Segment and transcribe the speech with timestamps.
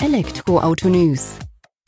[0.00, 1.36] Elektroauto News.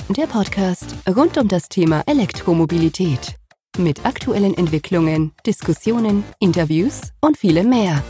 [0.08, 3.36] Der Podcast rund um das Thema Elektromobilität.
[3.78, 8.02] Mit aktuellen Entwicklungen, Diskussionen, Interviews und vielem mehr.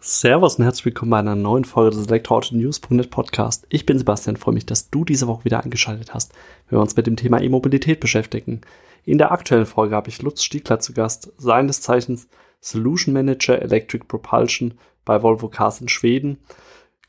[0.00, 3.66] Servus und herzlich willkommen bei einer neuen Folge des Elektroauto-News.net Podcast.
[3.70, 6.34] Ich bin Sebastian, freue mich, dass du diese Woche wieder eingeschaltet hast,
[6.68, 8.60] wenn wir uns mit dem Thema E-Mobilität beschäftigen.
[9.06, 12.28] In der aktuellen Folge habe ich Lutz Stiegler zu Gast, seines Zeichens
[12.60, 14.74] Solution Manager Electric Propulsion
[15.06, 16.36] bei Volvo Cars in Schweden.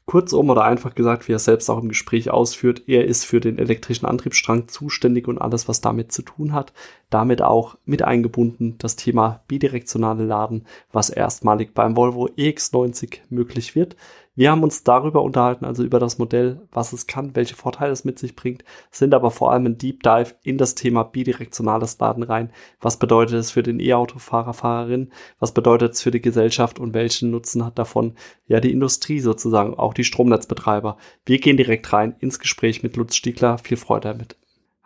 [0.07, 3.59] Kurzum oder einfach gesagt, wie er selbst auch im Gespräch ausführt, er ist für den
[3.59, 6.71] elektrischen Antriebsstrang zuständig und alles, was damit zu tun hat.
[7.09, 13.97] Damit auch mit eingebunden das Thema bidirektionale Laden, was erstmalig beim Volvo EX90 möglich wird.
[14.37, 18.05] Wir haben uns darüber unterhalten, also über das Modell, was es kann, welche Vorteile es
[18.05, 22.21] mit sich bringt, sind aber vor allem ein Deep Dive in das Thema bidirektionales Laden
[22.21, 22.51] rein.
[22.79, 25.11] Was bedeutet es für den E-Autofahrer, Fahrerin?
[25.39, 28.13] Was bedeutet es für die Gesellschaft und welchen Nutzen hat davon
[28.45, 30.97] ja die Industrie sozusagen, auch die Stromnetzbetreiber?
[31.25, 33.57] Wir gehen direkt rein ins Gespräch mit Lutz Stiegler.
[33.57, 34.37] Viel Freude damit.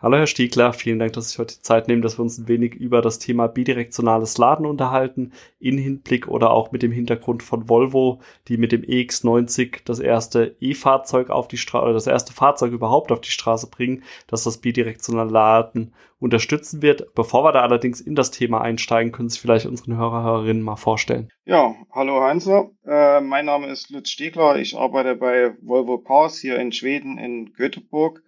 [0.01, 2.47] Hallo Herr Stiegler, vielen Dank, dass Sie heute die Zeit nehmen, dass wir uns ein
[2.47, 7.69] wenig über das Thema bidirektionales Laden unterhalten, in Hinblick oder auch mit dem Hintergrund von
[7.69, 12.71] Volvo, die mit dem EX90 das erste E-Fahrzeug auf die Straße, oder das erste Fahrzeug
[12.71, 17.13] überhaupt auf die Straße bringen, dass das bidirektionale Laden unterstützen wird.
[17.13, 20.77] Bevor wir da allerdings in das Thema einsteigen, können Sie vielleicht unseren Hörer, Hörerinnen mal
[20.77, 21.29] vorstellen.
[21.45, 26.57] Ja, hallo Heinzer, äh, mein Name ist Lutz Stiegler, ich arbeite bei Volvo Cars hier
[26.57, 28.23] in Schweden in Göteborg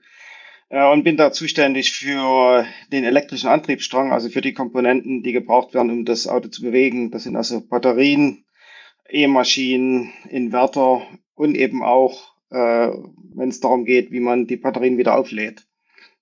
[0.73, 5.91] und bin da zuständig für den elektrischen Antriebsstrang, also für die Komponenten, die gebraucht werden,
[5.91, 7.11] um das Auto zu bewegen.
[7.11, 8.45] Das sind also Batterien,
[9.07, 11.03] E-Maschinen, Inverter
[11.35, 12.89] und eben auch, äh,
[13.35, 15.67] wenn es darum geht, wie man die Batterien wieder auflädt.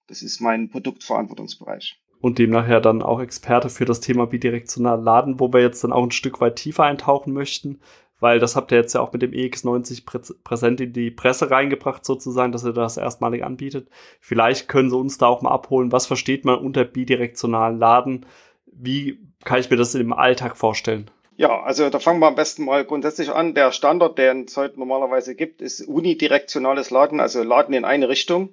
[0.08, 5.40] Das ist mein Produktverantwortungsbereich und demnach ja dann auch Experte für das Thema bidirektional laden,
[5.40, 7.80] wo wir jetzt dann auch ein Stück weit tiefer eintauchen möchten
[8.22, 11.52] weil das habt ihr jetzt ja auch mit dem EX90 prä präsent in die Presse
[11.52, 13.90] reingebracht sozusagen, dass ihr das erstmalig anbietet.
[14.22, 18.26] Vielleicht können sie uns da auch mal abholen, was versteht man unter bidirektionalen Laden?
[18.68, 21.12] Wie kann ich mir das im Alltag vorstellen?
[21.36, 23.56] Ja, also da fangen wir am besten mal grundsätzlich an.
[23.56, 28.50] Der Standard, den es heute normalerweise gibt, ist unidirektionales Laden, also Laden in eine Richtung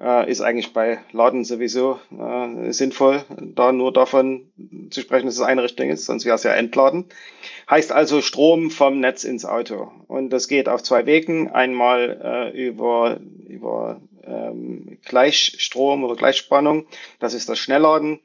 [0.00, 4.50] äh, ist eigentlich bei Laden sowieso äh, sinnvoll, da nur davon
[4.90, 7.06] zu sprechen, dass es eine Richtung ist, sonst wäre es ja Entladen.
[7.68, 9.90] Heißt also Strom vom Netz ins Auto.
[10.06, 11.50] Und das geht auf zwei Wegen.
[11.50, 16.86] Einmal äh, über, über ähm, Gleichstrom oder Gleichspannung,
[17.18, 18.20] das ist das Schnellladen.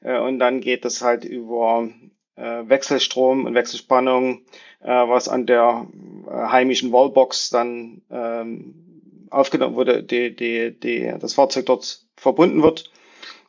[0.00, 1.88] Äh, und dann geht das halt über
[2.36, 4.42] äh, Wechselstrom und Wechselspannung,
[4.80, 5.86] äh, was an der
[6.26, 8.87] äh, heimischen Wallbox dann ähm,
[9.30, 12.90] aufgenommen, wo die, die, die, das Fahrzeug dort verbunden wird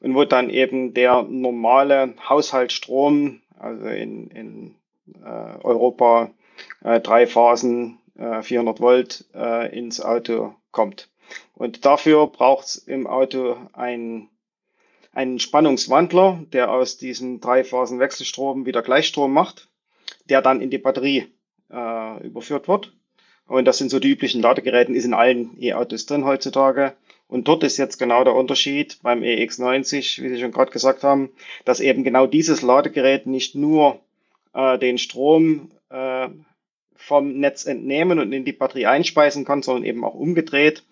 [0.02, 4.76] und wo dann eben der normale Haushaltsstrom, also in, in
[5.24, 6.32] äh, Europa
[6.84, 11.10] äh, drei Phasen, äh, 400 Volt äh, ins Auto kommt.
[11.56, 14.30] Und dafür braucht es im Auto ein,
[15.12, 19.70] einen Spannungswandler, der aus diesen drei Phasen Wechselstrom wieder Gleichstrom macht,
[20.30, 21.28] der dann in die Batterie
[21.72, 22.94] äh, überführt wird.
[23.50, 26.94] Und das sind so die üblichen Ladegeräten, ist in allen E-Autos drin heutzutage.
[27.28, 31.32] Und dort ist jetzt genau der Unterschied beim EX90, wie Sie schon gerade gesagt haben,
[31.66, 34.00] dass eben genau dieses Ladegerät nicht nur
[34.54, 36.30] äh, den Strom äh,
[36.96, 40.84] vom Netz entnehmen und in die Batterie einspeisen kann, sondern eben auch umgedreht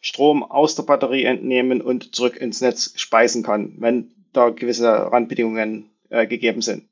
[0.00, 5.90] Strom aus der Batterie entnehmen und zurück ins Netz speisen kann, wenn da gewisse Randbedingungen
[6.10, 6.84] äh, gegeben sind.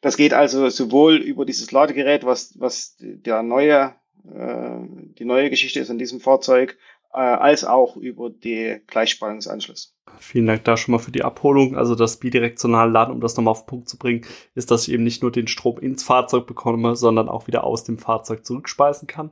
[0.00, 3.94] Das geht also sowohl über dieses Ladegerät, was, was der neue
[4.28, 6.76] die neue Geschichte ist in diesem Fahrzeug,
[7.16, 9.94] äh, als auch über die Gleichspannungsanschluss.
[10.18, 11.76] Vielen Dank da schon mal für die Abholung.
[11.76, 14.92] Also das bidirektionale Laden, um das nochmal auf den Punkt zu bringen, ist, dass ich
[14.92, 19.08] eben nicht nur den Strom ins Fahrzeug bekomme, sondern auch wieder aus dem Fahrzeug zurückspeisen
[19.08, 19.30] kann.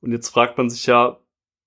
[0.00, 1.18] Und jetzt fragt man sich ja,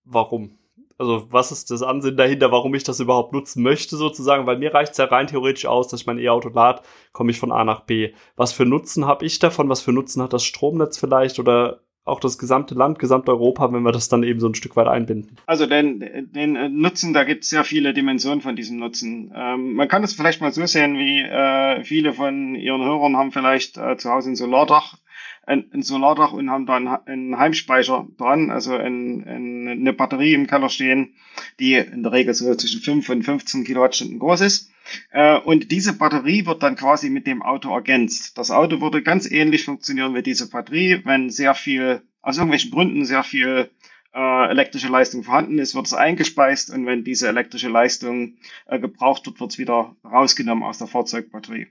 [0.03, 0.57] warum?
[0.97, 4.47] Also was ist das Ansinn dahinter, warum ich das überhaupt nutzen möchte sozusagen?
[4.47, 6.81] Weil mir reicht es ja rein theoretisch aus, dass ich mein E-Auto lade,
[7.13, 8.13] komme ich von A nach B.
[8.35, 9.69] Was für Nutzen habe ich davon?
[9.69, 11.39] Was für Nutzen hat das Stromnetz vielleicht?
[11.39, 14.75] Oder auch das gesamte Land, gesamte Europa, wenn wir das dann eben so ein Stück
[14.75, 15.37] weit einbinden?
[15.45, 15.99] Also den,
[16.33, 19.31] den äh, Nutzen, da gibt es sehr viele Dimensionen von diesem Nutzen.
[19.35, 23.31] Ähm, man kann es vielleicht mal so sehen, wie äh, viele von Ihren Hörern haben
[23.31, 24.97] vielleicht äh, zu Hause ein Solardach,
[25.47, 30.33] ein, ein Solardach und haben da einen, einen Heimspeicher dran, also ein, ein, eine Batterie
[30.33, 31.15] im Keller stehen,
[31.59, 34.71] die in der Regel so zwischen 5 und 15 Kilowattstunden groß ist.
[35.11, 38.37] Äh, und diese Batterie wird dann quasi mit dem Auto ergänzt.
[38.37, 41.01] Das Auto würde ganz ähnlich funktionieren wie diese Batterie.
[41.05, 43.71] Wenn sehr viel, aus irgendwelchen Gründen sehr viel
[44.13, 49.25] äh, elektrische Leistung vorhanden ist, wird es eingespeist und wenn diese elektrische Leistung äh, gebraucht
[49.25, 51.67] wird, wird es wieder rausgenommen aus der Fahrzeugbatterie.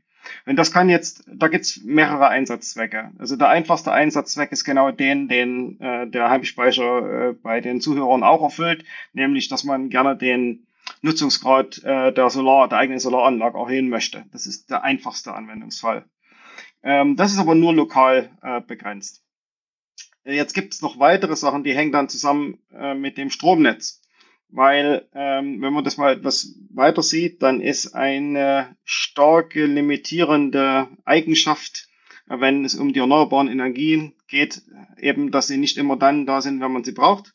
[0.47, 3.11] Und das kann jetzt, da gibt's mehrere Einsatzzwecke.
[3.19, 8.23] Also der einfachste Einsatzzweck ist genau den, den äh, der Heimspeicher äh, bei den Zuhörern
[8.23, 10.67] auch erfüllt, nämlich, dass man gerne den
[11.03, 14.25] Nutzungsgrad äh, der Solar, der eigenen Solaranlage erhöhen möchte.
[14.33, 16.05] Das ist der einfachste Anwendungsfall.
[16.83, 19.23] Ähm, das ist aber nur lokal äh, begrenzt.
[20.25, 24.03] Jetzt gibt es noch weitere Sachen, die hängen dann zusammen äh, mit dem Stromnetz.
[24.49, 31.89] Weil, ähm, wenn man das mal etwas weiter sieht, dann ist eine starke limitierende Eigenschaft,
[32.29, 34.63] äh, wenn es um die erneuerbaren Energien geht,
[34.99, 37.35] eben, dass sie nicht immer dann da sind, wenn man sie braucht.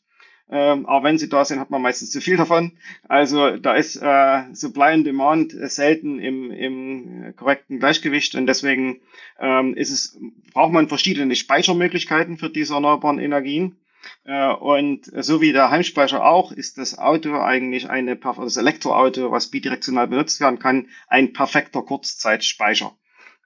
[0.52, 2.72] Ähm, aber wenn sie da sind, hat man meistens zu viel davon.
[3.08, 9.00] Also da ist äh, Supply and Demand selten im, im korrekten Gleichgewicht und deswegen
[9.40, 10.20] ähm, ist es,
[10.52, 13.76] braucht man verschiedene Speichermöglichkeiten für diese erneuerbaren Energien.
[14.24, 19.50] Äh, und so wie der Heimspeicher auch, ist das Auto eigentlich eine, das Elektroauto, was
[19.50, 22.96] bidirektional benutzt werden kann, ein perfekter Kurzzeitspeicher.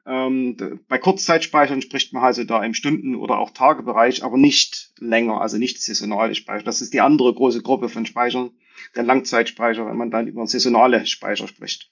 [0.06, 5.40] Ähm, bei Kurzzeitspeichern spricht man also da im Stunden- oder auch Tagebereich, aber nicht länger,
[5.40, 6.62] also nicht saisonale Speicher.
[6.62, 8.50] Das ist die andere große Gruppe von Speichern,
[8.94, 11.90] der Langzeitspeicher, wenn man dann über saisonale Speicher spricht.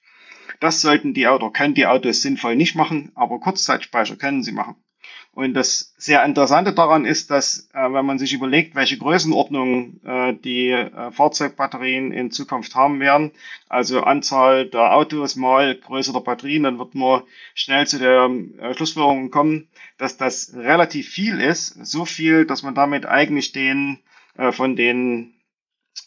[0.61, 4.75] Das sollten die oder können die Autos sinnvoll nicht machen, aber Kurzzeitspeicher können sie machen.
[5.35, 10.33] Und das sehr Interessante daran ist, dass äh, wenn man sich überlegt, welche Größenordnung äh,
[10.33, 13.31] die äh, Fahrzeugbatterien in Zukunft haben werden,
[13.67, 17.23] also Anzahl der Autos mal Größe der Batterien, dann wird man
[17.53, 18.29] schnell zu der
[18.61, 19.67] äh, Schlussfolgerung kommen,
[19.97, 23.99] dass das relativ viel ist, so viel, dass man damit eigentlich den
[24.37, 25.33] äh, von den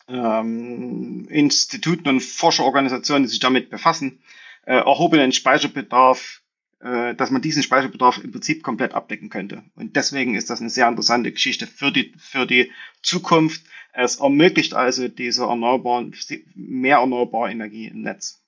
[0.09, 4.23] ähm, Instituten und Forscherorganisationen, die sich damit befassen,
[4.65, 6.41] äh, erhobenen Speicherbedarf
[6.81, 9.63] äh, dass man diesen Speicherbedarf im Prinzip komplett abdecken könnte.
[9.75, 12.71] Und deswegen ist das eine sehr interessante Geschichte für die, für die
[13.03, 13.65] Zukunft.
[13.93, 16.15] Es ermöglicht also diese erneuerbaren,
[16.55, 18.45] mehr erneuerbare Energie im Netz.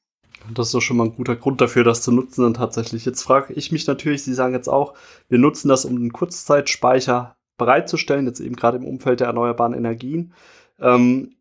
[0.55, 3.05] Das ist doch schon mal ein guter Grund dafür, das zu nutzen dann tatsächlich.
[3.05, 4.94] Jetzt frage ich mich natürlich, Sie sagen jetzt auch,
[5.29, 10.33] wir nutzen das, um einen Kurzzeitspeicher bereitzustellen, jetzt eben gerade im Umfeld der erneuerbaren Energien.
[10.79, 11.35] Ähm,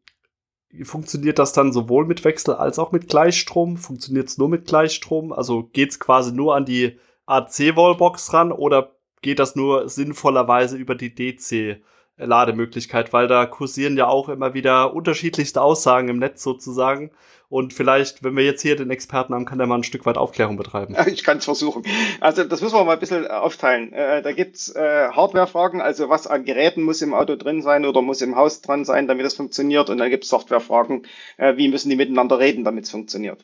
[0.83, 3.77] funktioniert das dann sowohl mit Wechsel als auch mit Gleichstrom?
[3.77, 5.33] Funktioniert es nur mit Gleichstrom?
[5.33, 10.95] Also geht es quasi nur an die AC-Wallbox ran oder geht das nur sinnvollerweise über
[10.95, 13.13] die DC-Lademöglichkeit?
[13.13, 17.11] Weil da kursieren ja auch immer wieder unterschiedlichste Aussagen im Netz sozusagen.
[17.49, 20.17] Und vielleicht, wenn wir jetzt hier den Experten haben, kann der mal ein Stück weit
[20.17, 20.95] Aufklärung betreiben.
[21.09, 21.83] Ich kann es versuchen.
[22.21, 23.91] Also das müssen wir mal ein bisschen aufteilen.
[23.91, 28.03] Äh, da gibt's äh, Hardware-Fragen, also was an Geräten muss im Auto drin sein oder
[28.03, 29.89] muss im Haus dran sein, damit das funktioniert.
[29.89, 31.07] Und dann gibt's Software-Fragen,
[31.37, 33.43] äh, wie müssen die miteinander reden, damit es funktioniert.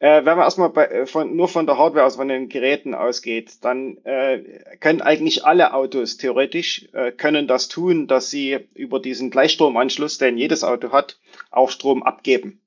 [0.00, 2.94] Äh, wenn man erstmal bei, äh, von, nur von der Hardware, also von den Geräten
[2.94, 4.42] ausgeht, dann äh,
[4.80, 10.64] können eigentlich alle Autos theoretisch können das tun, dass sie über diesen Gleichstromanschluss, den jedes
[10.64, 11.18] Auto hat,
[11.50, 12.60] auch Strom abgeben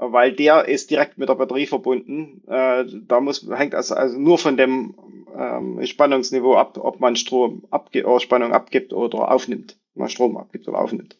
[0.00, 2.42] weil der ist direkt mit der Batterie verbunden.
[2.48, 4.94] Äh, da muss, hängt also, also nur von dem
[5.36, 9.78] ähm, Spannungsniveau ab, ob man Strom abge oder Spannung abgibt oder aufnimmt.
[9.94, 11.18] Man Strom abgibt oder aufnimmt.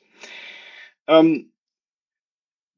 [1.06, 1.52] Ähm,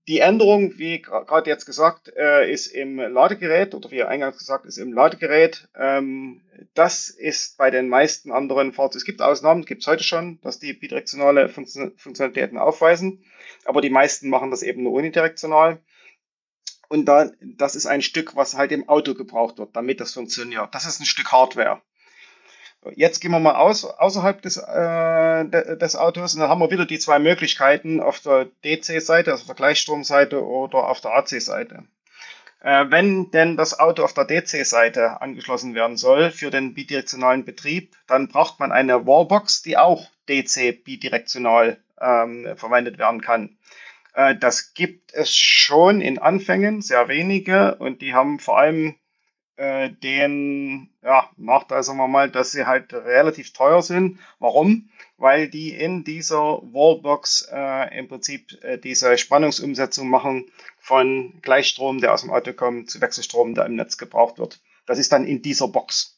[0.08, 4.78] die Änderung, wie gerade jetzt gesagt, äh, ist im Ladegerät oder wie eingangs gesagt ist
[4.78, 5.68] im Ladegerät.
[5.78, 6.42] Ähm,
[6.74, 10.58] das ist bei den meisten anderen Fahrzeugen, es gibt Ausnahmen, gibt es heute schon, dass
[10.58, 13.24] die bidirektionale Funktionalitäten aufweisen,
[13.64, 15.78] aber die meisten machen das eben nur unidirektional.
[16.92, 20.74] Und da, das ist ein Stück, was halt im Auto gebraucht wird, damit das funktioniert.
[20.74, 21.80] Das ist ein Stück Hardware.
[22.94, 26.84] Jetzt gehen wir mal aus, außerhalb des, äh, des Autos und dann haben wir wieder
[26.84, 31.84] die zwei Möglichkeiten auf der DC-Seite, also auf der Gleichstromseite oder auf der AC-Seite.
[32.60, 37.96] Äh, wenn denn das Auto auf der DC-Seite angeschlossen werden soll für den bidirektionalen Betrieb,
[38.06, 43.56] dann braucht man eine Wallbox, die auch DC bidirektional ähm, verwendet werden kann.
[44.14, 48.96] Äh, das gibt es schon in Anfängen, sehr wenige, und die haben vor allem
[49.56, 54.18] äh, den ja, Nachteil, sagen wir mal, dass sie halt relativ teuer sind.
[54.38, 54.90] Warum?
[55.18, 62.14] Weil die in dieser Wallbox äh, im Prinzip äh, diese Spannungsumsetzung machen von Gleichstrom, der
[62.14, 64.60] aus dem Auto kommt, zu Wechselstrom, der im Netz gebraucht wird.
[64.86, 66.11] Das ist dann in dieser Box.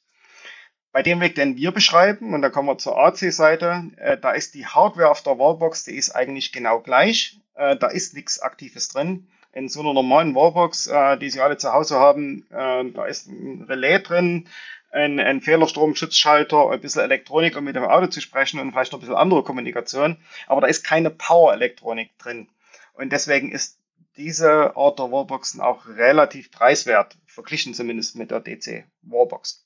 [0.94, 4.54] Bei dem Weg, den wir beschreiben, und da kommen wir zur AC-Seite, äh, da ist
[4.54, 7.40] die Hardware auf der Wallbox, die ist eigentlich genau gleich.
[7.56, 9.26] Äh, da ist nichts Aktives drin.
[9.52, 13.26] In so einer normalen Wallbox, äh, die Sie alle zu Hause haben, äh, da ist
[13.26, 14.48] ein Relais drin,
[14.92, 19.00] ein, ein Fehlerstromschutzschalter, ein bisschen Elektronik, um mit dem Auto zu sprechen und vielleicht noch
[19.00, 20.18] ein bisschen andere Kommunikation.
[20.46, 22.48] Aber da ist keine Power-Elektronik drin.
[22.92, 23.80] Und deswegen ist
[24.16, 29.63] diese Art der Wallboxen auch relativ preiswert, verglichen zumindest mit der DC-Wallbox.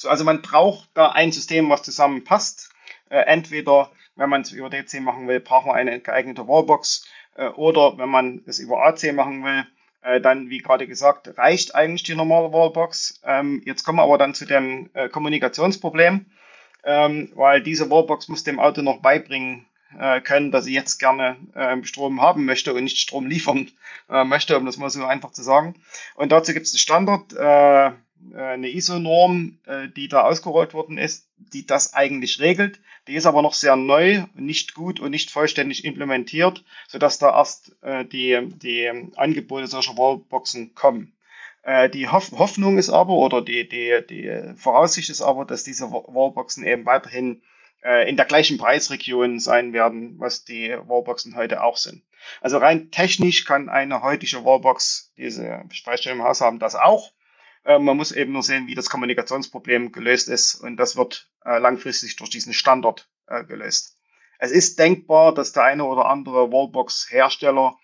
[0.00, 2.70] So, also man braucht da ein System, was zusammenpasst.
[3.10, 7.06] Äh, entweder, wenn man es über DC machen will, braucht man eine geeignete Wallbox.
[7.36, 9.66] Äh, oder wenn man es über AC machen will,
[10.00, 13.20] äh, dann, wie gerade gesagt, reicht eigentlich die normale Wallbox.
[13.26, 16.24] Ähm, jetzt kommen wir aber dann zu dem äh, Kommunikationsproblem,
[16.84, 19.66] ähm, weil diese Wallbox muss dem Auto noch beibringen
[19.98, 23.70] äh, können, dass sie jetzt gerne äh, Strom haben möchte und nicht Strom liefern
[24.08, 25.74] äh, möchte, um das mal so einfach zu sagen.
[26.14, 27.34] Und dazu gibt es einen Standard,
[28.34, 32.80] eine ISO-Norm, äh, die da ausgerollt worden ist, die das eigentlich regelt.
[33.08, 37.76] Die ist aber noch sehr neu, nicht gut und nicht vollständig implementiert, sodass da erst
[37.82, 41.16] äh, die, die Angebote solcher Wallboxen kommen.
[41.92, 46.86] Die Hoffnung ist aber, oder die, die, die Voraussicht ist aber, dass diese Wallboxen eben
[46.86, 47.42] weiterhin
[48.06, 52.02] in der gleichen Preisregion sein werden, was die Wallboxen heute auch sind.
[52.40, 57.12] Also rein technisch kann eine heutige Wallbox diese Speicherstelle im Haus haben, das auch.
[57.64, 61.58] Äh, man muss eben nur sehen, wie das Kommunikationsproblem gelöst ist und das wird äh,
[61.58, 63.98] langfristig durch diesen Standard äh, gelöst.
[64.38, 67.76] Es ist denkbar, dass der eine oder andere Wallbox-Hersteller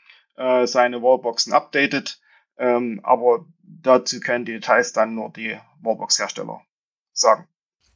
[0.64, 2.20] seine Wallboxen updatet,
[2.58, 6.60] ähm, aber dazu können die Details dann nur die Wallbox-Hersteller
[7.12, 7.48] sagen.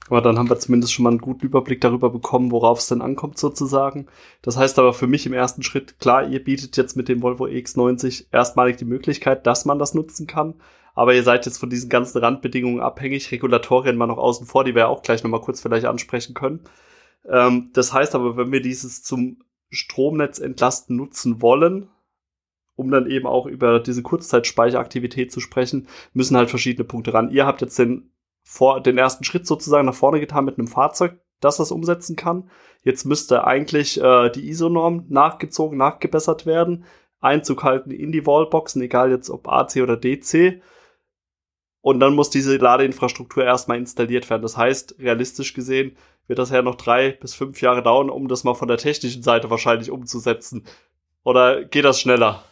[0.09, 3.03] Aber dann haben wir zumindest schon mal einen guten Überblick darüber bekommen, worauf es denn
[3.03, 4.07] ankommt sozusagen.
[4.41, 7.45] Das heißt aber für mich im ersten Schritt, klar, ihr bietet jetzt mit dem Volvo
[7.45, 10.55] X90 erstmalig die Möglichkeit, dass man das nutzen kann
[10.95, 14.75] aber ihr seid jetzt von diesen ganzen Randbedingungen abhängig, Regulatorien mal noch außen vor, die
[14.75, 16.65] wir auch gleich nochmal kurz vielleicht ansprechen können.
[17.29, 19.39] Ähm, das heißt aber, wenn wir dieses zum
[19.71, 21.89] Stromnetz entlasten nutzen wollen,
[22.75, 27.31] um dann eben auch über diese Kurzzeitspeicheraktivität zu sprechen, müssen halt verschiedene Punkte ran.
[27.31, 28.11] Ihr habt jetzt den,
[28.43, 32.51] vor, den ersten Schritt sozusagen nach vorne getan mit einem Fahrzeug, das das umsetzen kann.
[32.83, 36.85] Jetzt müsste eigentlich äh, die ISO-Norm nachgezogen, nachgebessert werden.
[37.21, 40.63] Einzug halten in die Wallboxen, egal jetzt ob AC oder DC.
[41.83, 44.43] Und dann muss diese Ladeinfrastruktur erstmal installiert werden.
[44.43, 45.97] Das heißt, realistisch gesehen
[46.27, 49.23] wird das ja noch drei bis fünf Jahre dauern, um das mal von der technischen
[49.23, 50.65] Seite wahrscheinlich umzusetzen.
[51.25, 52.45] Oder geht das schneller?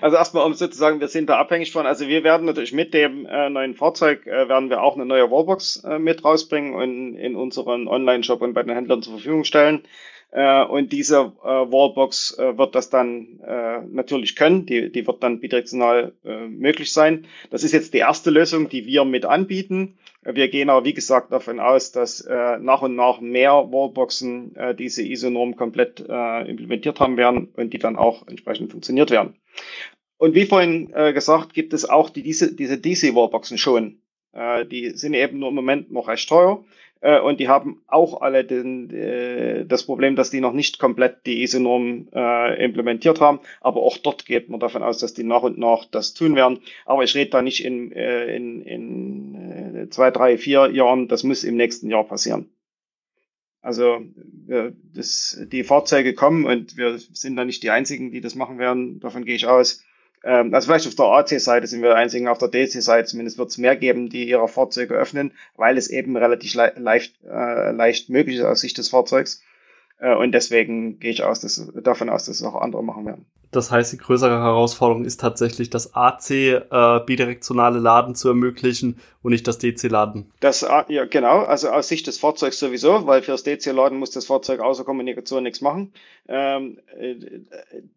[0.00, 3.26] Also erstmal, um sozusagen, wir sind da abhängig von, also wir werden natürlich mit dem
[3.26, 7.34] äh, neuen Fahrzeug, äh, werden wir auch eine neue Wallbox äh, mit rausbringen und in
[7.34, 9.82] unseren Online-Shop und bei den Händlern zur Verfügung stellen.
[10.32, 14.64] Äh, und diese äh, Wallbox äh, wird das dann äh, natürlich können.
[14.66, 17.26] Die, die wird dann bidirektional äh, möglich sein.
[17.50, 19.98] Das ist jetzt die erste Lösung, die wir mit anbieten.
[20.22, 24.74] Wir gehen aber, wie gesagt, davon aus, dass äh, nach und nach mehr Wallboxen äh,
[24.74, 29.34] diese ISO-Norm komplett äh, implementiert haben werden und die dann auch entsprechend funktioniert werden.
[30.18, 34.02] Und wie vorhin äh, gesagt, gibt es auch die, diese, diese DC-Wallboxen schon.
[34.32, 36.64] Äh, die sind eben nur im Moment noch recht teuer.
[37.00, 41.26] Äh, und die haben auch alle den, äh, das Problem, dass die noch nicht komplett
[41.26, 43.40] die ISO-Norm äh, implementiert haben.
[43.60, 46.60] Aber auch dort geht man davon aus, dass die nach und nach das tun werden.
[46.84, 49.34] Aber ich rede da nicht in, äh, in, in
[49.76, 51.08] äh, zwei, drei, vier Jahren.
[51.08, 52.50] Das muss im nächsten Jahr passieren.
[53.62, 54.00] Also
[54.46, 58.58] wir, das, die Fahrzeuge kommen und wir sind da nicht die Einzigen, die das machen
[58.58, 59.00] werden.
[59.00, 59.84] Davon gehe ich aus.
[60.22, 63.58] Ähm, also vielleicht auf der AC-Seite sind wir einzigen, auf der DC-Seite zumindest wird es
[63.58, 68.36] mehr geben, die ihre Fahrzeuge öffnen, weil es eben relativ le leicht, äh, leicht möglich
[68.36, 69.42] ist aus Sicht des Fahrzeugs.
[69.98, 73.26] Äh, und deswegen gehe ich aus, dass, davon aus, dass es auch andere machen werden.
[73.52, 79.32] Das heißt, die größere Herausforderung ist tatsächlich, das AC äh, bidirektionale Laden zu ermöglichen und
[79.32, 80.30] nicht das DC-Laden.
[80.38, 81.40] Das, ja, genau.
[81.40, 85.60] Also aus Sicht des Fahrzeugs sowieso, weil fürs DC-Laden muss das Fahrzeug außer Kommunikation nichts
[85.60, 85.92] machen.
[86.28, 87.16] Ähm, äh,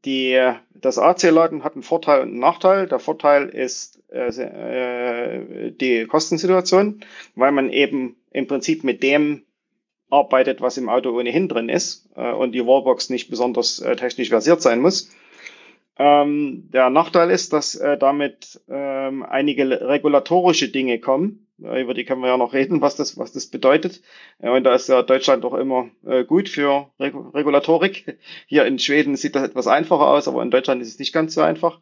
[0.06, 2.88] die, das AC-Laden hat einen Vorteil und einen Nachteil.
[2.88, 7.02] Der Vorteil ist äh, äh, die Kostensituation,
[7.36, 9.44] weil man eben im Prinzip mit dem
[10.10, 14.30] arbeitet, was im Auto ohnehin drin ist äh, und die Wallbox nicht besonders äh, technisch
[14.30, 15.10] versiert sein muss.
[15.98, 21.48] Ähm, der Nachteil ist, dass äh, damit ähm, einige regulatorische Dinge kommen.
[21.62, 24.02] Äh, über die können wir ja noch reden, was das, was das bedeutet.
[24.40, 28.18] Äh, und da ist ja Deutschland doch immer äh, gut für Reg Regulatorik.
[28.48, 31.36] Hier in Schweden sieht das etwas einfacher aus, aber in Deutschland ist es nicht ganz
[31.36, 31.80] so einfach.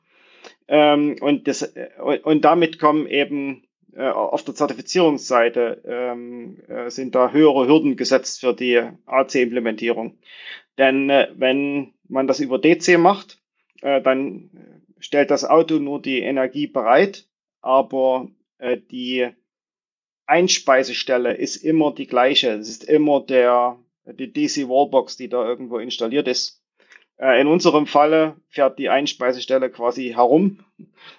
[0.67, 1.89] Ähm, und, das, äh,
[2.23, 3.63] und damit kommen eben
[3.93, 10.17] äh, auf der Zertifizierungsseite ähm, äh, sind da höhere Hürden gesetzt für die AC-Implementierung.
[10.77, 13.40] Denn äh, wenn man das über DC macht,
[13.81, 14.49] äh, dann
[14.99, 17.27] stellt das Auto nur die Energie bereit,
[17.61, 19.29] aber äh, die
[20.25, 22.51] Einspeisestelle ist immer die gleiche.
[22.51, 26.63] Es ist immer der, die DC Wallbox, die da irgendwo installiert ist.
[27.17, 30.59] Äh, in unserem Falle fährt die Einspeisestelle quasi herum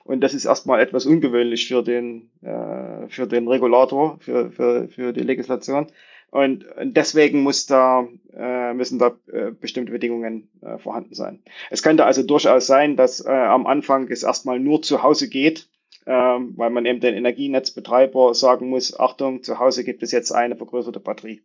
[0.05, 5.13] und das ist erstmal etwas ungewöhnlich für den, äh, für den Regulator, für, für, für
[5.13, 5.87] die Legislation.
[6.33, 11.43] Und deswegen muss da, äh, müssen da äh, bestimmte Bedingungen äh, vorhanden sein.
[11.69, 15.69] Es könnte also durchaus sein, dass am Anfang es erstmal nur zu Hause geht,
[16.07, 20.57] ähm, weil man eben den Energienetzbetreiber sagen muss, Achtung, zu Hause gibt es jetzt eine
[20.57, 21.43] vergrößerte Batterie.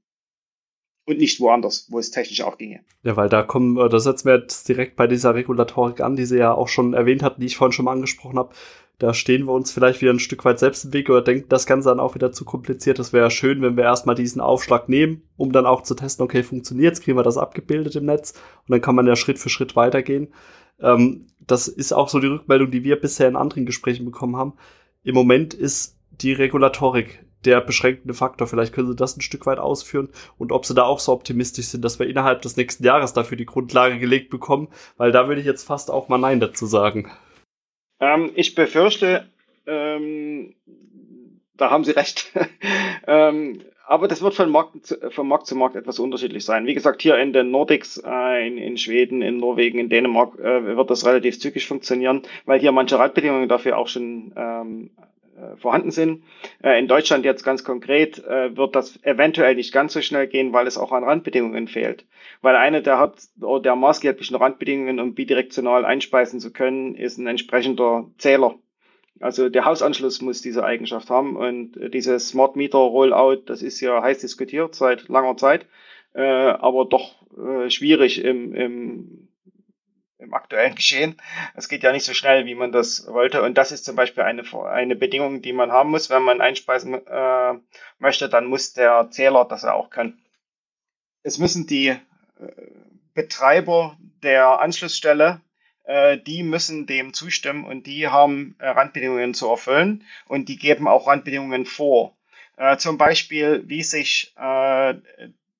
[1.05, 2.79] und nicht woanders, wo es technisch auch ginge.
[3.03, 6.37] Ja, weil da kommen, da setzen wir jetzt direkt bei dieser Regulatorik an, die Sie
[6.37, 8.53] ja auch schon erwähnt hatten, die ich vorhin schon mal angesprochen habe.
[8.99, 11.67] Da stehen wir uns vielleicht wieder ein Stück weit selbst im Weg oder denken das
[11.67, 12.97] Ganze dann auch wieder zu kompliziert.
[12.97, 16.41] Das wäre schön, wenn wir erstmal diesen Aufschlag nehmen, um dann auch zu testen, okay,
[16.41, 19.75] funktioniert's, kriegen wir das abgebildet im Netz und dann kann man ja Schritt für Schritt
[19.75, 20.29] weitergehen.
[20.79, 24.53] Ähm, das ist auch so die Rückmeldung, die wir bisher in anderen Gesprächen bekommen haben.
[25.03, 28.47] Im Moment ist die Regulatorik der beschränkende Faktor.
[28.47, 31.67] Vielleicht können Sie das ein Stück weit ausführen und ob Sie da auch so optimistisch
[31.67, 35.41] sind, dass wir innerhalb des nächsten Jahres dafür die Grundlage gelegt bekommen, weil da würde
[35.41, 37.11] ich jetzt fast auch mal Nein dazu sagen.
[37.99, 39.27] Ähm, ich befürchte,
[39.65, 40.55] ähm,
[41.55, 42.31] da haben Sie recht.
[43.07, 46.65] ähm, aber das wird von Markt, zu, von Markt zu Markt etwas unterschiedlich sein.
[46.65, 50.75] Wie gesagt, hier in den Nordics, äh, in, in Schweden, in Norwegen, in Dänemark äh,
[50.75, 55.05] wird das relativ zügig funktionieren, weil hier manche Radbedingungen dafür auch schon ähm, äh,
[55.57, 56.23] vorhanden sind.
[56.63, 60.53] Äh, in Deutschland jetzt ganz konkret äh, wird das eventuell nicht ganz so schnell gehen,
[60.53, 62.05] weil es auch an Randbedingungen fehlt.
[62.41, 67.27] Weil eine der Haupt- oder der maßgeblichen Randbedingungen, um bidirektional einspeisen zu können, ist ein
[67.27, 68.55] entsprechender Zähler.
[69.19, 74.03] Also der Hausanschluss muss diese Eigenschaft haben und dieses Smart Meter Rollout, das ist ja
[74.03, 75.65] heiß diskutiert seit langer Zeit,
[76.13, 77.15] aber doch
[77.67, 79.27] schwierig im, im
[80.19, 81.21] im aktuellen Geschehen.
[81.55, 83.43] Es geht ja nicht so schnell, wie man das wollte.
[83.43, 86.95] Und das ist zum Beispiel eine, eine Bedingung, die man haben muss, wenn man einspeisen
[87.05, 87.53] äh,
[87.99, 90.21] möchte, dann muss der Zähler das auch können.
[91.23, 91.97] Es müssen die äh,
[93.13, 95.41] Betreiber der Anschlussstelle,
[95.83, 100.87] äh, die müssen dem zustimmen und die haben äh, Randbedingungen zu erfüllen und die geben
[100.87, 102.15] auch Randbedingungen vor.
[102.57, 104.95] Äh, zum Beispiel, wie sich äh,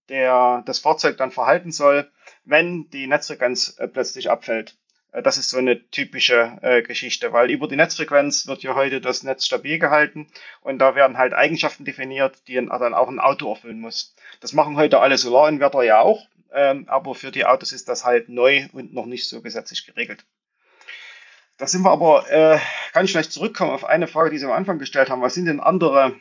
[0.10, 2.10] der, das Fahrzeug dann verhalten soll,
[2.46, 4.76] wenn die Netzfrequenz äh, plötzlich abfällt.
[5.12, 9.02] Äh, das ist so eine typische äh, Geschichte, weil über die Netzfrequenz wird ja heute
[9.02, 10.28] das Netz stabil gehalten
[10.62, 14.16] und da werden halt Eigenschaften definiert, die dann auch ein Auto erfüllen muss.
[14.40, 18.30] Das machen heute alle Solarinverter ja auch, ähm, aber für die Autos ist das halt
[18.30, 20.26] neu und noch nicht so gesetzlich geregelt.
[21.58, 22.60] Da sind wir aber, äh,
[22.94, 25.24] kann ich vielleicht zurückkommen auf eine Frage, die Sie am Anfang gestellt haben.
[25.24, 26.16] Was sind denn andere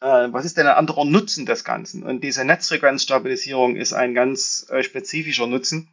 [0.00, 2.02] äh, was ist denn ein anderer Nutzen des Ganzen?
[2.02, 5.88] Und diese Netzfrequenzstabilisierung ist ein ganz äh, spezifischer Nutzen,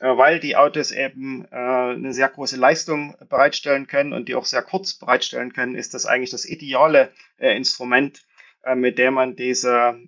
[0.00, 4.44] äh, weil die Autos eben äh, eine sehr große Leistung bereitstellen können und die auch
[4.44, 8.22] sehr kurz bereitstellen können, ist das eigentlich das ideale äh, Instrument,
[8.64, 9.98] äh, mit dem man diese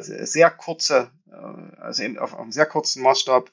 [0.00, 1.10] sehr kurze,
[1.80, 3.50] also auf einem sehr kurzen Maßstab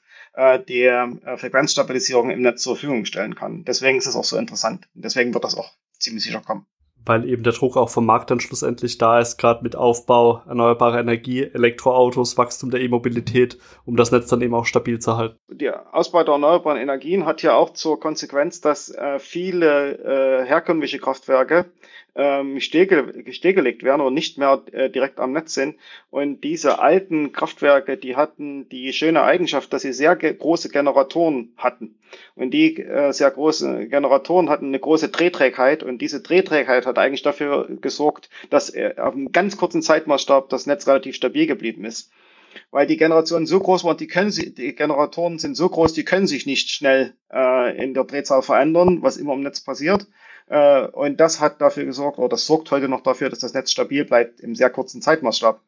[0.68, 0.90] die
[1.36, 3.64] Frequenzstabilisierung im Netz zur Verfügung stellen kann.
[3.64, 4.86] Deswegen ist es auch so interessant.
[4.92, 6.66] Deswegen wird das auch ziemlich sicher kommen
[7.06, 11.00] weil eben der Druck auch vom Markt dann schlussendlich da ist, gerade mit Aufbau erneuerbarer
[11.00, 15.36] Energie, Elektroautos, Wachstum der E-Mobilität, um das Netz dann eben auch stabil zu halten.
[15.48, 20.98] Der Ausbau der erneuerbaren Energien hat ja auch zur Konsequenz, dass äh, viele äh, herkömmliche
[20.98, 21.66] Kraftwerke
[22.16, 25.76] ähm, stillgelegt werden oder nicht mehr äh, direkt am Netz sind.
[26.10, 31.98] Und diese alten Kraftwerke, die hatten die schöne Eigenschaft, dass sie sehr große Generatoren hatten.
[32.36, 37.22] Und die äh, sehr großen Generatoren hatten eine große Drehträgheit und diese Drehträgheit hat eigentlich
[37.22, 42.12] dafür gesorgt, dass äh, auf einem ganz kurzen Zeitmaßstab das Netz relativ stabil geblieben ist.
[42.70, 46.04] Weil die Generationen so groß waren, die können sie, die Generatoren sind so groß, die
[46.04, 50.06] können sich nicht schnell äh, in der Drehzahl verändern, was immer im Netz passiert.
[50.46, 53.70] Äh, und das hat dafür gesorgt, oder das sorgt heute noch dafür, dass das Netz
[53.70, 55.60] stabil bleibt im sehr kurzen Zeitmaßstab.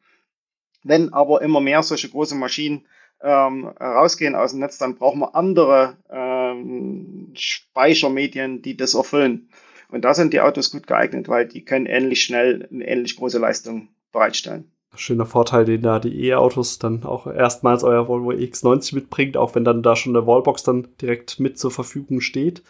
[0.83, 2.87] Wenn aber immer mehr solche große Maschinen
[3.21, 9.49] ähm, rausgehen aus dem Netz, dann brauchen wir andere ähm, Speichermedien, die das erfüllen.
[9.89, 13.39] Und da sind die Autos gut geeignet, weil die können ähnlich schnell eine ähnlich große
[13.39, 14.71] Leistung bereitstellen.
[14.95, 19.65] Schöner Vorteil, den da die E-Autos dann auch erstmals euer Volvo X90 mitbringt, auch wenn
[19.65, 22.63] dann da schon eine Wallbox dann direkt mit zur Verfügung steht.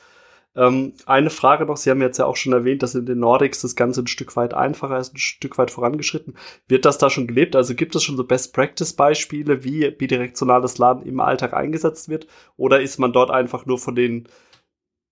[0.56, 3.60] Ähm, eine Frage noch, Sie haben jetzt ja auch schon erwähnt, dass in den Nordics
[3.60, 6.34] das Ganze ein Stück weit einfacher ist, ein Stück weit vorangeschritten.
[6.66, 7.54] Wird das da schon gelebt?
[7.54, 12.26] Also gibt es schon so Best-Practice-Beispiele, wie bidirektionales Laden im Alltag eingesetzt wird?
[12.56, 14.28] Oder ist man dort einfach nur von den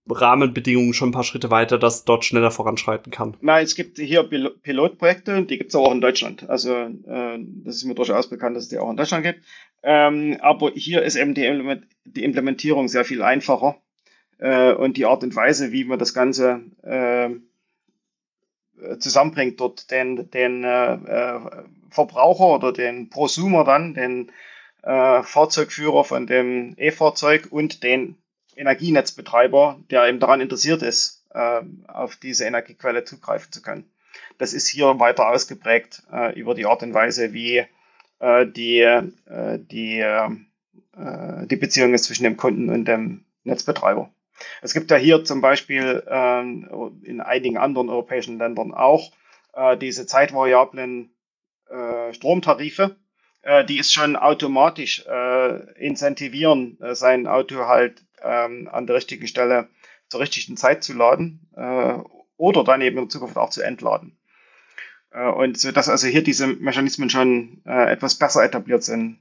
[0.09, 3.37] Rahmenbedingungen schon ein paar Schritte weiter, dass dort schneller voranschreiten kann?
[3.41, 6.49] Nein, es gibt hier Pil Pilotprojekte, die gibt es auch in Deutschland.
[6.49, 9.41] Also äh, das ist mir durchaus bekannt, dass es die auch in Deutschland gibt.
[9.83, 13.77] Ähm, aber hier ist eben die, die Implementierung sehr viel einfacher
[14.45, 17.31] äh, und die Art und Weise, wie man das Ganze äh,
[18.99, 21.41] zusammenbringt, dort den, den äh, äh,
[21.89, 24.31] Verbraucher oder den Prosumer dann, den
[24.83, 28.17] äh, Fahrzeugführer von dem E-Fahrzeug und den
[28.55, 33.91] Energienetzbetreiber, der eben daran interessiert ist, äh, auf diese Energiequelle zugreifen zu können.
[34.37, 36.03] Das ist hier weiter ausgeprägt
[36.35, 37.65] über die Art und Weise, wie
[38.21, 39.13] die,
[39.71, 40.05] die,
[40.97, 44.11] die Beziehung ist zwischen dem Kunden und dem Netzbetreiber.
[44.63, 49.13] Es gibt ja hier zum Beispiel ähm, in einigen anderen europäischen Ländern auch
[49.55, 51.15] äh, diese zeitvariablen
[51.69, 52.97] äh, Stromtarife,
[53.45, 59.27] äh, die ist schon automatisch äh, incentivieren, äh, sein Auto halt ähm, an der richtigen
[59.27, 59.69] Stelle
[60.09, 61.49] zur richtigen Zeit zu laden
[62.37, 64.17] oder dann eben in Zukunft auch zu entladen.
[65.11, 69.19] Und so dass also hier diese Mechanismen schon etwas besser etabliert sind,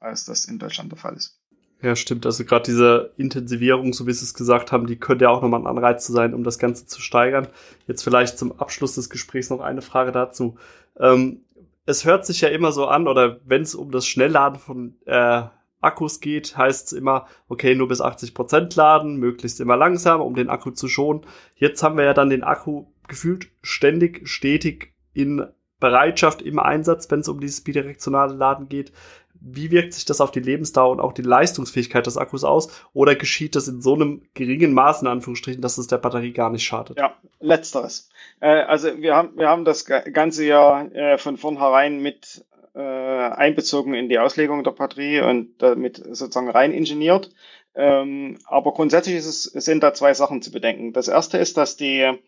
[0.00, 1.39] als das in Deutschland der Fall ist.
[1.82, 2.26] Ja, stimmt.
[2.26, 5.60] Also gerade diese Intensivierung, so wie Sie es gesagt haben, die könnte ja auch nochmal
[5.60, 7.48] ein Anreiz zu sein, um das Ganze zu steigern.
[7.86, 10.56] Jetzt vielleicht zum Abschluss des Gesprächs noch eine Frage dazu.
[10.98, 11.40] Ähm,
[11.86, 15.42] es hört sich ja immer so an, oder wenn es um das Schnellladen von äh,
[15.80, 20.34] Akkus geht, heißt es immer, okay, nur bis 80 Prozent laden, möglichst immer langsam, um
[20.34, 21.22] den Akku zu schonen.
[21.56, 25.46] Jetzt haben wir ja dann den Akku gefühlt ständig, stetig in
[25.80, 28.92] Bereitschaft, im Einsatz, wenn es um dieses bidirektionale Laden geht
[29.40, 32.68] wie wirkt sich das auf die Lebensdauer und auch die Leistungsfähigkeit des Akkus aus?
[32.92, 36.50] Oder geschieht das in so einem geringen Maß, in Anführungsstrichen, dass es der Batterie gar
[36.50, 36.98] nicht schadet?
[36.98, 38.10] Ja, letzteres.
[38.40, 43.94] Äh, also wir haben, wir haben das ganze Jahr äh, von vornherein mit äh, einbezogen
[43.94, 47.30] in die Auslegung der Batterie und damit sozusagen rein ingeniert.
[47.74, 50.92] Ähm, aber grundsätzlich es, sind da zwei Sachen zu bedenken.
[50.92, 52.18] Das erste ist, dass die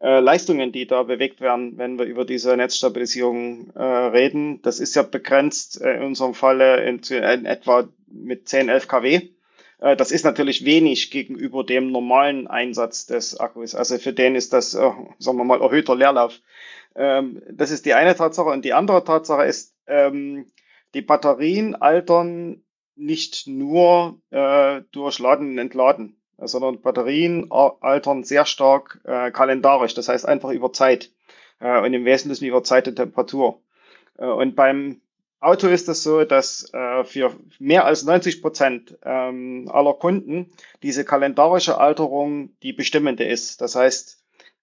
[0.00, 4.62] äh, Leistungen, die da bewegt werden, wenn wir über diese Netzstabilisierung äh, reden.
[4.62, 9.28] Das ist ja begrenzt äh, in unserem Falle in, in etwa mit 10, 11 kW.
[9.80, 13.74] Äh, das ist natürlich wenig gegenüber dem normalen Einsatz des Akkus.
[13.74, 16.40] Also für den ist das, äh, sagen wir mal, erhöhter Leerlauf.
[16.94, 18.48] Ähm, das ist die eine Tatsache.
[18.50, 20.46] Und die andere Tatsache ist, ähm,
[20.94, 22.62] die Batterien altern
[22.96, 30.08] nicht nur äh, durch Laden und Entladen sondern Batterien altern sehr stark äh, kalendarisch, das
[30.08, 31.10] heißt einfach über Zeit
[31.60, 33.60] äh, und im Wesentlichen über Zeit und Temperatur.
[34.18, 35.00] Äh, und beim
[35.40, 40.50] Auto ist es so, dass äh, für mehr als 90 Prozent ähm, aller Kunden
[40.82, 43.60] diese kalendarische Alterung die bestimmende ist.
[43.60, 44.20] Das heißt,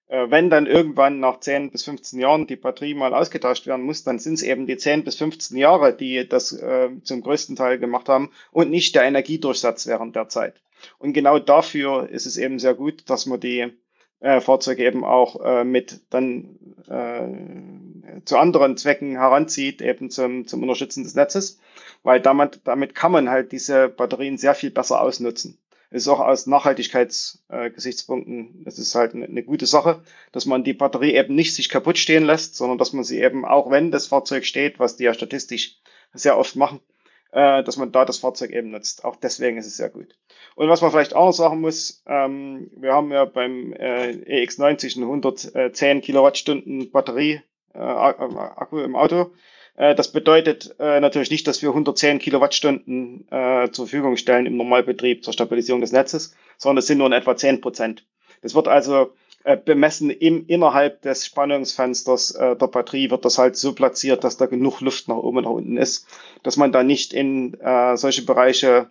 [0.08, 4.04] äh, wenn dann irgendwann nach 10 bis 15 Jahren die Batterie mal ausgetauscht werden muss,
[4.04, 7.78] dann sind es eben die 10 bis 15 Jahre, die das äh, zum größten Teil
[7.78, 10.60] gemacht haben und nicht der Energiedurchsatz während der Zeit.
[10.98, 13.72] Und genau dafür ist es eben sehr gut, dass man die
[14.20, 16.58] äh, Fahrzeuge eben auch äh, mit dann
[16.88, 21.60] äh, zu anderen Zwecken heranzieht, eben zum, zum Unterstützen des Netzes,
[22.02, 25.58] weil damit, damit kann man halt diese Batterien sehr viel besser ausnutzen.
[25.90, 30.64] Es ist auch aus Nachhaltigkeitsgesichtspunkten, äh, es ist halt eine, eine gute Sache, dass man
[30.64, 33.90] die Batterie eben nicht sich kaputt stehen lässt, sondern dass man sie eben auch wenn
[33.90, 35.78] das Fahrzeug steht, was die ja statistisch
[36.12, 36.80] sehr oft machen,
[37.36, 39.04] äh, dass man da das Fahrzeug eben nutzt.
[39.04, 40.16] Auch deswegen ist es sehr gut.
[40.54, 44.96] Und was man vielleicht auch noch sagen muss, ähm, wir haben ja beim äh, EX90
[44.96, 47.42] eine 110 Kilowattstunden Batterie
[47.74, 49.32] äh, Akku im Auto.
[49.76, 54.56] Äh, das bedeutet äh, natürlich nicht, dass wir 110 Kilowattstunden äh, zur Verfügung stellen im
[54.56, 58.06] Normalbetrieb zur Stabilisierung des Netzes, sondern es sind nur in etwa 10 Prozent.
[58.40, 59.12] Das wird also
[59.46, 64.36] äh, bemessen im, innerhalb des Spannungsfensters äh, der Batterie wird das halt so platziert, dass
[64.36, 66.08] da genug Luft nach oben und nach unten ist,
[66.42, 68.90] dass man da nicht in äh, solche Bereiche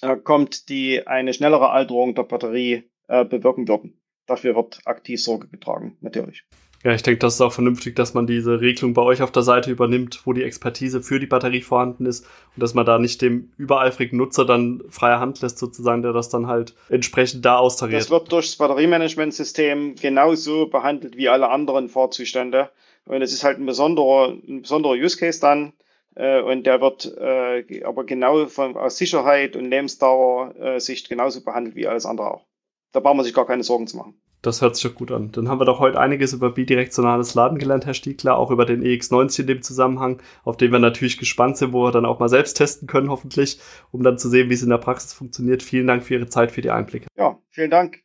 [0.00, 4.00] äh, kommt, die eine schnellere Alterung der Batterie äh, bewirken würden.
[4.24, 6.46] Dafür wird aktiv Sorge getragen, natürlich.
[6.82, 9.42] Ja, ich denke, das ist auch vernünftig, dass man diese Regelung bei euch auf der
[9.42, 12.24] Seite übernimmt, wo die Expertise für die Batterie vorhanden ist
[12.56, 16.30] und dass man da nicht dem übereifrigen Nutzer dann freie Hand lässt, sozusagen, der das
[16.30, 18.00] dann halt entsprechend da austariert.
[18.00, 22.70] Das wird durchs Batteriemanagementsystem genauso behandelt wie alle anderen Fahrzustände.
[23.04, 25.74] Und es ist halt ein besonderer, ein besonderer Use Case dann.
[26.14, 31.44] Äh, und der wird äh, aber genau von, aus Sicherheit und Lebensdauer äh, Sicht genauso
[31.44, 32.46] behandelt wie alles andere auch.
[32.92, 34.20] Da braucht man sich gar keine Sorgen zu machen.
[34.42, 35.32] Das hört sich doch gut an.
[35.32, 38.82] Dann haben wir doch heute einiges über bidirektionales Laden gelernt, Herr Stiegler, auch über den
[38.82, 42.28] EX90 in dem Zusammenhang, auf den wir natürlich gespannt sind, wo wir dann auch mal
[42.28, 45.62] selbst testen können, hoffentlich, um dann zu sehen, wie es in der Praxis funktioniert.
[45.62, 47.06] Vielen Dank für Ihre Zeit, für die Einblicke.
[47.18, 48.02] Ja, vielen Dank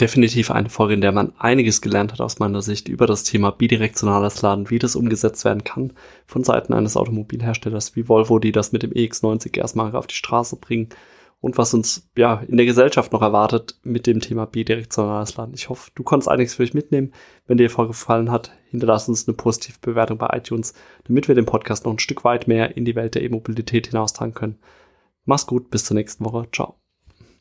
[0.00, 3.50] definitiv eine Folge, in der man einiges gelernt hat aus meiner Sicht über das Thema
[3.50, 5.92] bidirektionales Laden, wie das umgesetzt werden kann
[6.26, 10.56] von Seiten eines Automobilherstellers wie Volvo, die das mit dem EX90 erstmal auf die Straße
[10.56, 10.90] bringen
[11.40, 15.54] und was uns ja in der Gesellschaft noch erwartet mit dem Thema bidirektionales Laden.
[15.54, 17.12] Ich hoffe, du konntest einiges für dich mitnehmen.
[17.46, 20.74] Wenn dir die Folge gefallen hat, hinterlass uns eine positive Bewertung bei iTunes,
[21.04, 24.34] damit wir den Podcast noch ein Stück weit mehr in die Welt der E-Mobilität hinaustragen
[24.34, 24.58] können.
[25.24, 26.48] Mach's gut, bis zur nächsten Woche.
[26.52, 26.87] Ciao.